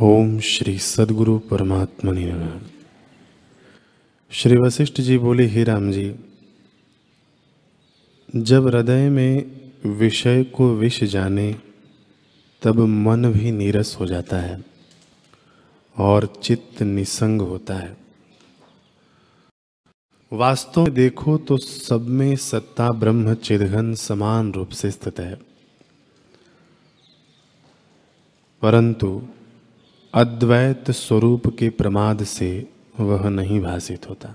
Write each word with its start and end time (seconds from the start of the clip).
ओम 0.00 0.40
श्री 0.40 0.78
सदगुरु 0.78 1.38
परमात्मा 1.38 2.12
नमः। 2.12 2.60
श्री 4.30 4.56
वशिष्ठ 4.56 5.00
जी 5.00 5.18
बोले, 5.18 5.46
ही 5.46 5.64
राम 5.64 5.92
जी, 5.92 6.14
जब 8.36 8.66
हृदय 8.66 9.08
में 9.08 9.60
विषय 9.86 10.44
को 10.44 10.74
विष 10.74 11.04
जाने, 11.04 11.56
तब 12.62 12.78
मन 12.78 13.32
भी 13.32 13.52
नीरस 13.52 13.96
हो 14.00 14.06
जाता 14.06 14.36
है 14.36 14.64
और 15.98 16.40
चित्त 16.42 16.82
निसंग 16.82 17.40
होता 17.40 17.74
है। 17.74 17.96
वास्तव 20.32 20.82
में 20.82 20.94
देखो 20.94 21.38
तो 21.38 21.56
सब 21.56 22.06
में 22.08 22.36
सत्ता, 22.36 22.90
ब्रह्म 22.90 23.34
चिदघन 23.34 23.94
समान 23.94 24.52
रूप 24.52 24.68
से 24.68 24.90
स्थित 24.90 25.20
है। 25.20 25.38
परंतु 28.62 29.28
अद्वैत 30.14 30.90
स्वरूप 30.90 31.46
के 31.58 31.68
प्रमाद 31.68 32.24
से 32.24 32.68
वह 33.00 33.28
नहीं 33.28 33.60
भाषित 33.60 34.08
होता। 34.08 34.34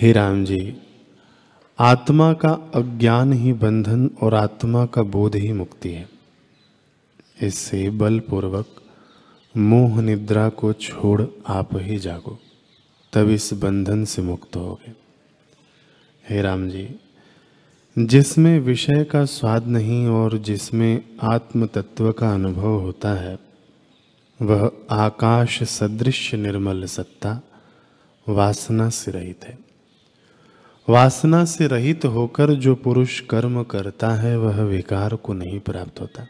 हे 0.00 0.12
राम 0.12 0.44
जी, 0.44 0.76
आत्मा 1.78 2.32
का 2.32 2.70
अज्ञान 2.74 3.32
ही 3.32 3.52
बंधन 3.52 4.10
और 4.22 4.34
आत्मा 4.34 4.86
का 4.86 5.02
बोध 5.02 5.34
ही 5.34 5.52
मुक्ति 5.52 5.88
है। 5.88 6.08
इससे 7.42 7.90
बलपूर्वक 7.90 8.66
मोह 9.56 10.00
निद्रा 10.02 10.48
को 10.48 10.72
छोड़ 10.72 11.22
आप 11.46 11.68
ही 11.74 11.98
जागो, 11.98 12.38
तब 13.12 13.30
इस 13.30 13.52
बंधन 13.52 14.04
से 14.04 14.22
मुक्त 14.22 14.56
होगे। 14.56 14.92
हे 16.30 16.42
राम 16.42 16.68
जी, 16.68 16.88
जिसमें 17.98 18.60
विषय 18.60 19.04
का 19.04 19.24
स्वाद 19.24 19.66
नहीं 19.66 20.06
और 20.06 20.38
जिसमें 20.38 21.04
आत्म 21.22 21.66
तत्व 21.66 22.12
का 22.12 22.34
अनुभव 22.34 22.80
होता 22.80 23.14
है 23.14 23.47
वह 24.42 24.72
आकाश 24.90 25.62
सदृश 25.62 26.34
निर्मल 26.34 26.84
सत्ता, 26.84 27.40
वासना 28.28 28.88
से 28.88 29.10
रहित 29.10 29.44
है। 29.44 29.58
वासना 30.88 31.44
से 31.44 31.66
रहित 31.66 32.04
होकर 32.04 32.52
जो 32.54 32.74
पुरुष 32.74 33.20
कर्म 33.20 33.62
करता 33.62 34.10
है, 34.10 34.38
वह 34.38 34.62
विकार 34.62 35.14
को 35.14 35.32
नहीं 35.32 35.60
प्राप्त 35.60 36.00
होता। 36.00 36.26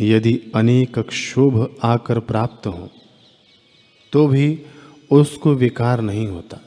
यदि 0.00 0.52
अनेक 0.54 0.98
क्षोभ 0.98 1.76
आकर 1.82 2.20
प्राप्त 2.20 2.66
हो 2.66 2.90
तो 4.12 4.26
भी 4.26 4.62
उसको 5.10 5.54
विकार 5.54 6.00
नहीं 6.00 6.26
होता। 6.26 6.60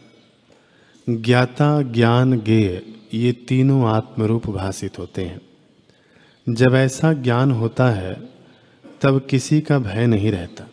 ज्ञाता, 1.09 1.81
ज्ञान 1.81 2.39
गेय 2.39 2.83
ये 3.13 3.31
तीनों 3.31 3.85
आत्मरूप 3.85 4.47
भाषित 4.47 4.99
होते 4.99 5.25
हैं। 5.25 5.41
जब 6.49 6.75
ऐसा 6.75 7.13
ज्ञान 7.13 7.51
होता 7.51 7.89
है 7.89 8.32
तब 9.03 9.27
किसी 9.29 9.61
का 9.61 9.79
भय 9.79 10.07
नहीं 10.07 10.31
रहता। 10.31 10.67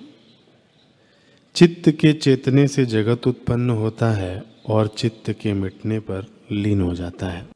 चित्त 1.54 1.90
के 1.90 2.12
चेतने 2.12 2.68
से 2.68 2.86
जगत 2.86 3.26
उत्पन्न 3.26 3.70
होता 3.70 4.10
है 4.10 4.44
और 4.68 4.86
चित्त 4.86 5.30
के 5.30 5.52
मिटने 5.52 5.98
पर 5.98 6.26
लीन 6.52 6.80
हो 6.80 6.94
जाता 6.94 7.26
है। 7.26 7.46